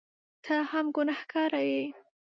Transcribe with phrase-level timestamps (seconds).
[0.43, 1.83] ته هم ګنهکاره یې!